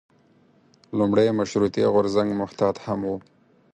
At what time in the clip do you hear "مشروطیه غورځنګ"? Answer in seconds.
1.39-2.29